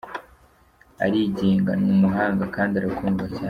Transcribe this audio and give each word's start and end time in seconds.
Arigenga, 1.05 1.71
ni 1.81 1.87
umuhanga 1.95 2.43
kandi 2.55 2.73
arakundwa 2.79 3.25
cyane. 3.29 3.39